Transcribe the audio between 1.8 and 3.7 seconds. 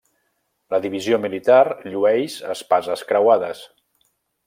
llueix espases creuades.